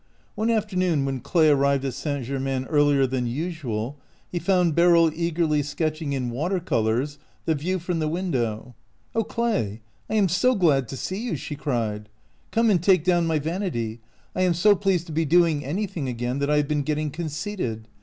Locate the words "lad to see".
10.53-11.21